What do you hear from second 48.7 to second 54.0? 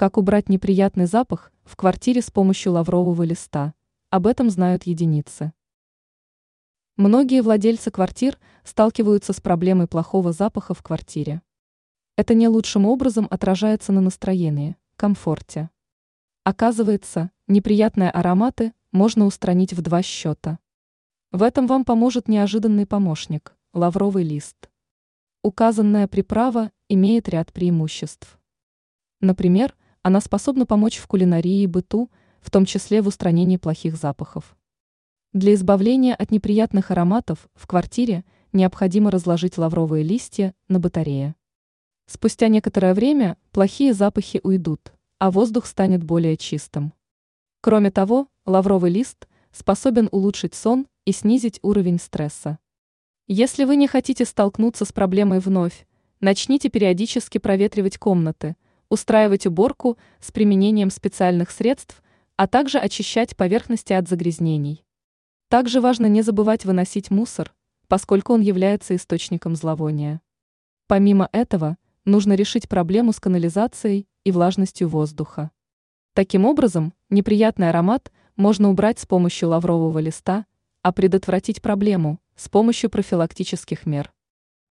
лист способен улучшить сон и снизить уровень стресса. Если вы не